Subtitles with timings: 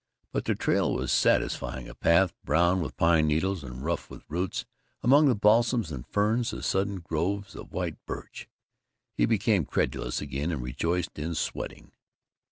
[0.31, 4.65] But the trail was satisfying: a path brown with pine needles and rough with roots,
[5.03, 8.49] among the balsams, the ferns, the sudden groves of white birch.
[9.13, 11.91] He became credulous again, and rejoiced in sweating.